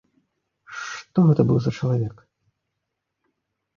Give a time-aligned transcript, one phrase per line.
[0.77, 2.15] Што гэта быў за чалавек?